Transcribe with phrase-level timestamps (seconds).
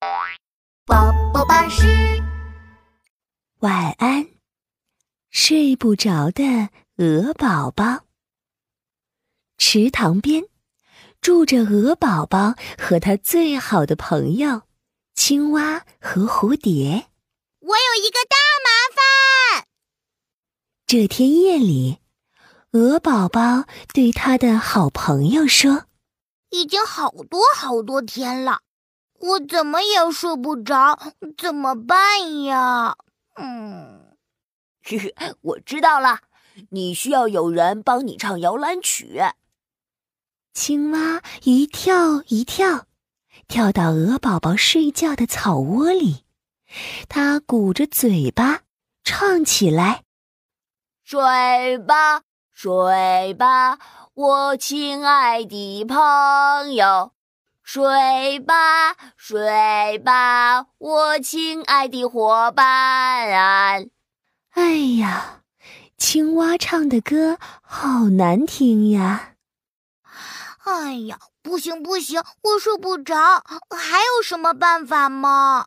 [0.00, 1.84] 宝宝巴士
[3.58, 4.28] 晚安，
[5.28, 8.06] 睡不着的鹅宝宝。
[9.58, 10.44] 池塘边
[11.20, 14.62] 住着鹅宝宝和他最好的朋友
[15.14, 17.10] 青蛙和蝴蝶。
[17.58, 18.70] 我有一个大麻
[19.58, 19.66] 烦。
[20.86, 21.98] 这天夜里，
[22.70, 25.84] 鹅宝宝对他的好朋友说。
[26.48, 28.62] 已经好多好多天了，
[29.20, 30.98] 我怎么也睡不着，
[31.36, 32.96] 怎么办呀？
[33.36, 34.16] 嗯，
[34.84, 36.20] 呵呵，我知道了，
[36.70, 39.20] 你需要有人帮你唱摇篮曲。
[40.52, 42.86] 青蛙一跳一跳，
[43.46, 46.24] 跳到鹅宝宝睡觉的草窝里，
[47.08, 48.62] 它鼓着嘴巴
[49.04, 50.04] 唱起来
[51.04, 53.78] ：“睡吧，睡吧。”
[54.14, 57.12] 我亲爱的朋友，
[57.72, 63.88] 睡吧，睡吧，我亲爱的伙伴。
[64.54, 65.42] 哎呀，
[65.96, 69.34] 青蛙唱的歌好难听呀！
[70.64, 73.14] 哎呀，不行不行，我睡不着，
[73.70, 75.66] 还有什么办法吗？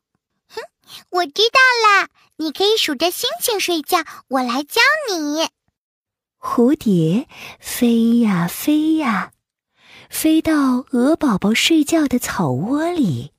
[0.50, 0.62] 哼，
[1.10, 5.48] 我知道啦，你可以数着星星睡觉，我来教你。
[6.38, 7.30] 蝴蝶
[7.62, 9.32] 飞呀飞呀，
[10.14, 13.34] 飞到鹅宝宝睡觉的草窝里，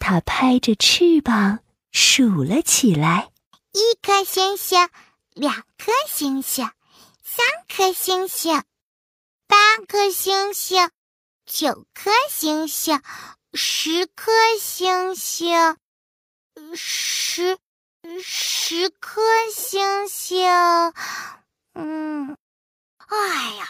[0.00, 1.60] 它拍着翅膀
[1.92, 3.30] 数了起来：
[3.72, 4.88] 一颗星星，
[5.34, 6.70] 两颗星星，
[7.22, 8.64] 三颗星星，
[9.46, 10.90] 八颗星星，
[11.44, 13.00] 九颗星星，
[13.52, 15.76] 十颗星星，
[16.74, 17.58] 十
[18.24, 19.20] 十颗
[19.54, 20.48] 星星。
[21.74, 22.36] 嗯，
[23.06, 23.68] 哎呀，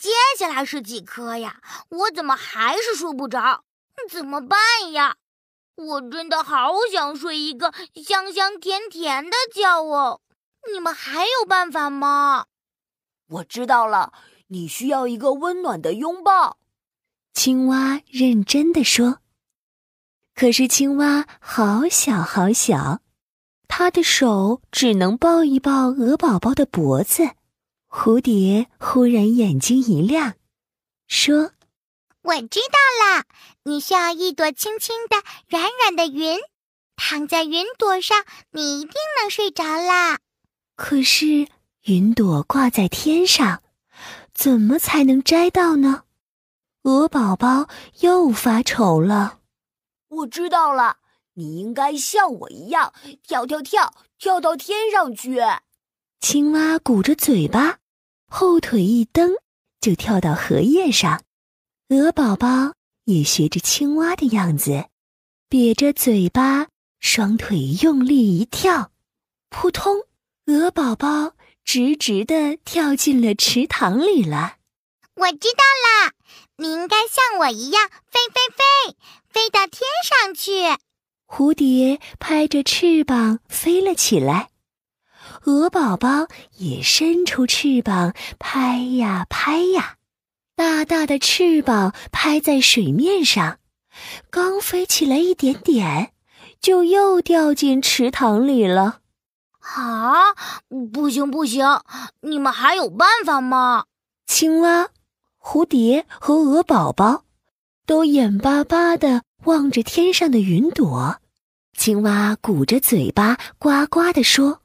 [0.00, 1.60] 接下来是几颗呀？
[1.90, 3.64] 我怎么还是睡不着？
[4.08, 4.58] 怎么办
[4.92, 5.16] 呀？
[5.76, 10.22] 我真的好想睡一个香香甜甜的觉哦！
[10.72, 12.46] 你们还有办法吗？
[13.28, 14.14] 我知道了，
[14.48, 16.56] 你需要一个温暖的拥抱。
[17.34, 19.18] 青蛙认真的说。
[20.34, 23.00] 可是青蛙好小好小，
[23.68, 27.32] 它的手只能抱一抱鹅宝宝的脖子。
[27.92, 30.34] 蝴蝶忽然眼睛一亮，
[31.08, 31.50] 说
[32.22, 33.24] ：“我知道了，
[33.64, 35.16] 你需要一朵轻轻的、
[35.48, 36.38] 软软的云，
[36.94, 40.20] 躺在云朵上，你一定能睡着啦。
[40.76, 41.48] 可是
[41.82, 43.64] 云朵挂在天上，
[44.32, 46.04] 怎么才能摘到呢？”
[46.84, 47.68] 鹅宝宝
[48.02, 49.40] 又发愁了。
[50.08, 50.98] 我知道了，
[51.34, 55.40] 你应该像我一样，跳跳跳，跳到天上去。
[56.20, 57.79] 青蛙鼓着嘴巴。
[58.32, 59.32] 后腿一蹬，
[59.80, 61.24] 就跳到荷叶上。
[61.88, 62.74] 鹅宝宝
[63.04, 64.84] 也学着青蛙的样子，
[65.50, 66.68] 瘪着嘴巴，
[67.00, 68.92] 双腿用力一跳，
[69.48, 70.04] 扑通！
[70.46, 74.58] 鹅宝宝直直的跳进了池塘里了。
[75.16, 76.12] 我知道啦，
[76.56, 78.96] 你应该像我一样飞飞飞，
[79.28, 80.80] 飞到天上去。
[81.26, 84.50] 蝴蝶拍着翅膀飞了起来。
[85.44, 89.96] 鹅宝宝也伸出翅膀，拍呀拍呀，
[90.54, 93.58] 大大的翅膀拍在水面上，
[94.30, 96.12] 刚飞起来一点点，
[96.60, 99.00] 就又掉进池塘里了。
[99.60, 100.34] 啊，
[100.92, 101.66] 不行不行，
[102.20, 103.86] 你们还有办法吗？
[104.26, 104.88] 青蛙、
[105.42, 107.24] 蝴蝶和鹅宝宝
[107.86, 111.18] 都眼巴巴的望着天上的云朵。
[111.76, 114.59] 青蛙鼓着嘴巴，呱呱地说。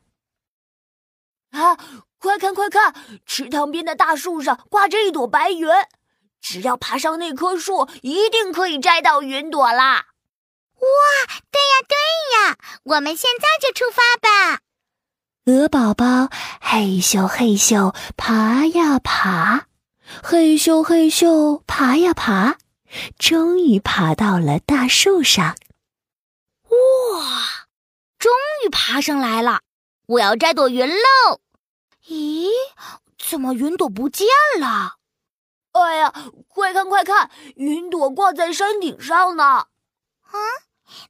[2.35, 2.38] 啊！
[2.38, 2.94] 快看快看，
[3.25, 5.69] 池塘边的大树上挂着一朵白云，
[6.41, 10.07] 只要爬上那棵树，一定可以摘到云朵啦！
[10.75, 10.85] 哇，
[11.50, 11.96] 对呀对
[12.38, 14.59] 呀，我们现在就出发吧！
[15.46, 16.29] 鹅宝宝
[16.59, 19.67] 嘿咻嘿咻爬呀爬，
[20.22, 22.57] 嘿咻嘿咻爬呀爬，
[23.17, 25.56] 终于爬到了大树上。
[26.67, 27.67] 哇，
[28.20, 28.31] 终
[28.66, 29.61] 于爬上来了！
[30.08, 31.40] 我要摘朵云喽！
[32.07, 32.49] 咦，
[33.17, 34.28] 怎么云朵不见
[34.59, 34.97] 了？
[35.72, 36.13] 哎呀，
[36.47, 39.43] 快看快看，云朵挂在山顶上呢！
[39.43, 40.37] 啊，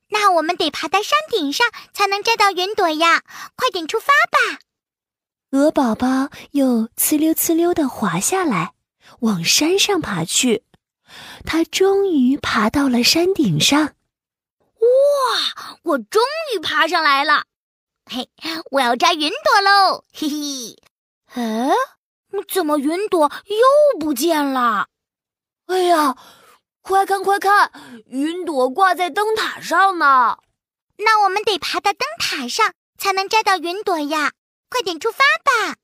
[0.09, 3.23] 那我们得爬到山顶上才能摘到云朵呀！
[3.55, 4.59] 快点出发吧！
[5.51, 8.73] 鹅宝宝又呲溜呲溜的滑下来，
[9.19, 10.63] 往山上爬去。
[11.45, 13.79] 它终于爬到了山顶上。
[13.83, 17.43] 哇，我终于爬上来了！
[18.09, 18.29] 嘿，
[18.71, 20.03] 我要摘云朵喽！
[20.11, 20.77] 嘿嘿，
[21.35, 21.69] 哎，
[22.47, 24.87] 怎么云朵又不见了？
[25.67, 26.15] 哎呀，
[26.81, 27.71] 快看快看，
[28.05, 30.37] 云朵挂在灯塔上呢。
[30.97, 34.31] 那我们得爬到灯塔上才能摘到云朵呀！
[34.69, 35.75] 快点出发吧！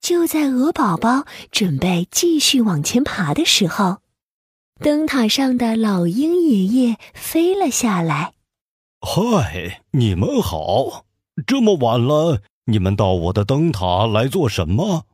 [0.00, 3.98] 就在鹅宝宝准备继续往前爬的时候，
[4.78, 8.34] 灯塔上的老鹰爷爷飞了下来。
[9.00, 11.04] 嗨，你们好！
[11.46, 15.06] 这么晚了，你们到我的灯塔来做什么？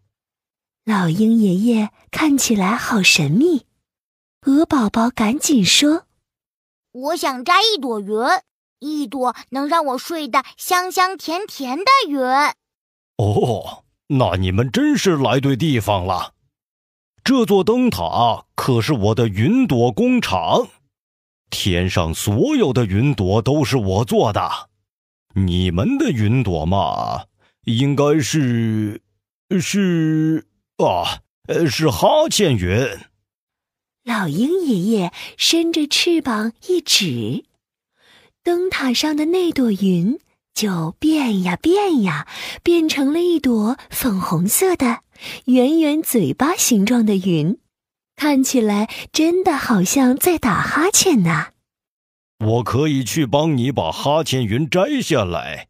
[0.84, 3.66] 老鹰爷爷看起来好神秘。
[4.46, 6.04] 鹅宝宝赶紧说
[6.92, 8.16] ：“我想摘一朵云，
[8.78, 12.18] 一朵能让我睡得香香甜甜的云。”
[13.18, 16.34] 哦，那你们真是来对地方了。
[17.22, 20.68] 这座灯塔可是我的云朵工厂，
[21.50, 24.70] 天上所有的云朵都是我做的。
[25.34, 27.26] 你们的云朵嘛，
[27.64, 29.02] 应该是，
[29.60, 30.46] 是
[30.78, 32.88] 啊，呃，是哈欠云。
[34.04, 37.44] 老鹰爷爷伸着翅膀一指，
[38.42, 40.18] 灯塔上的那朵云
[40.54, 42.26] 就变呀变呀，
[42.62, 45.00] 变成了一朵粉红色的、
[45.44, 47.58] 圆圆嘴巴形状的云，
[48.16, 51.48] 看起来真的好像在打哈欠呢。
[52.38, 55.68] 我可以去帮你把哈欠云摘下来，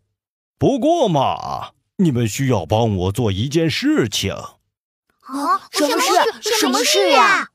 [0.57, 4.33] 不过嘛，你们需要帮我做一件事情。
[4.33, 6.59] 啊，什么事？
[6.59, 7.51] 什么事呀？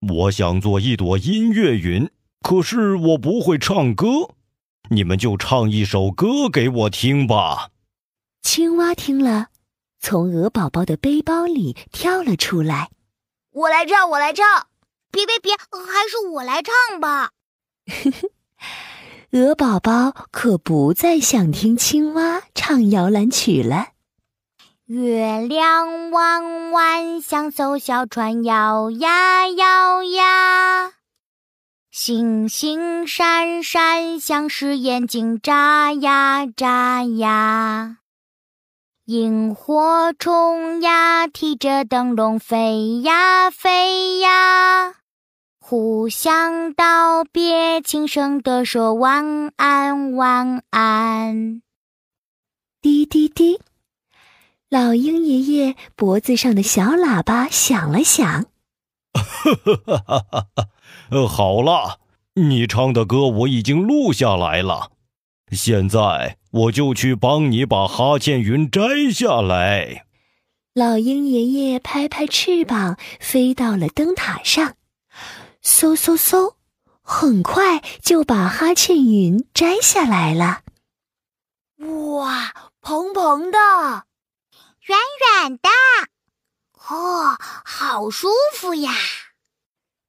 [0.00, 2.10] 我想做一朵音乐云，
[2.42, 4.34] 可是我不会唱歌，
[4.90, 7.70] 你们就唱一首歌给我听吧。
[8.42, 9.48] 青蛙听了，
[9.98, 12.90] 从鹅宝宝的背包里跳了出来。
[13.52, 14.66] 我来唱，我来唱。
[15.10, 17.30] 别别别，还是我来唱吧。
[19.32, 23.88] 鹅宝宝可不再想听青蛙唱摇篮曲了。
[24.86, 30.92] 月亮弯弯像艘小船，摇呀摇呀；
[31.90, 37.96] 星星闪闪像是眼睛，眨呀眨呀；
[39.06, 44.94] 萤火虫呀提着灯笼，飞呀飞呀。
[45.68, 51.60] 互相道别，轻声地说晚安，晚安。
[52.80, 53.58] 滴滴滴。
[54.68, 58.44] 老鹰爷爷脖子上的小喇叭响了响。
[59.12, 59.54] 哈
[59.84, 61.26] 哈哈哈哈！
[61.26, 61.98] 好了，
[62.34, 64.92] 你唱的歌我已经录下来了，
[65.50, 70.04] 现在我就去帮你把哈欠云摘下来。
[70.74, 74.74] 老鹰爷爷拍拍翅膀，飞到了灯塔上，
[75.66, 76.54] 嗖嗖嗖，
[77.02, 80.60] 很快就把哈欠云摘下来了。
[82.14, 83.58] 哇，蓬蓬的！
[84.80, 85.68] 软软的，
[86.88, 88.92] 哦，好舒服呀！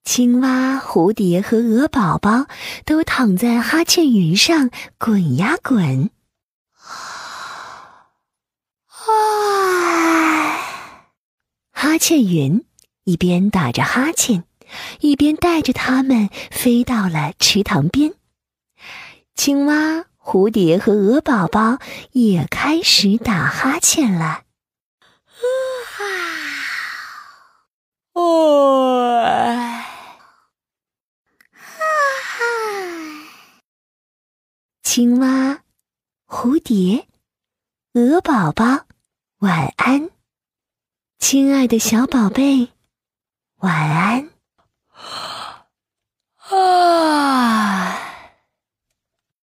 [0.03, 2.45] 青蛙、蝴蝶和鹅宝宝
[2.85, 4.69] 都躺在哈欠云上
[4.99, 6.11] 滚呀滚。
[9.07, 10.53] 啊，
[11.71, 12.63] 哈欠云
[13.05, 14.43] 一边打着哈欠，
[14.99, 18.13] 一边带着它们飞到了池塘边。
[19.35, 21.79] 青蛙、蝴蝶和鹅宝宝
[22.11, 24.43] 也开始打哈欠了。
[28.13, 29.23] 哦，
[34.81, 35.61] 青蛙、
[36.25, 37.07] 蝴蝶、
[37.93, 38.87] 鹅宝宝，
[39.37, 40.09] 晚安，
[41.19, 42.69] 亲爱的小宝贝，
[43.57, 44.36] 晚安。
[44.97, 45.67] 啊。